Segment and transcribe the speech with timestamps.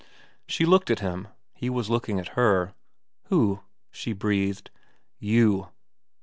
[0.47, 1.27] She looked at him.
[1.53, 2.73] He was looking at her.'
[3.29, 3.59] Who?'
[3.91, 4.71] she breathed.'
[5.35, 5.67] You.'